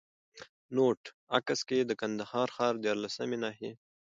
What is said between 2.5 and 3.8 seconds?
ښار د ديارلسمي ناحيې